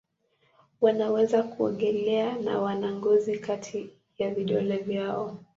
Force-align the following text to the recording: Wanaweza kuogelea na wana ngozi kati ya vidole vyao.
Wanaweza 0.81 1.43
kuogelea 1.43 2.37
na 2.37 2.61
wana 2.61 2.91
ngozi 2.95 3.39
kati 3.39 3.89
ya 4.17 4.33
vidole 4.35 4.77
vyao. 4.77 5.37